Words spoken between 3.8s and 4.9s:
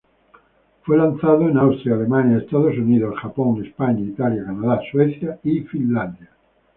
Italia, Canadá,